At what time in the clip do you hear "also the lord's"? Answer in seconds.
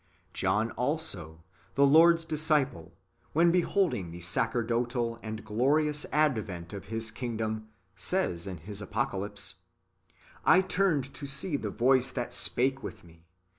0.71-2.25